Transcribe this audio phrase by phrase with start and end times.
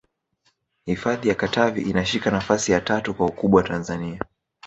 [0.85, 4.19] hifadhi ya katavi inashika nafasi ya tatu kwa ukubwa tanzania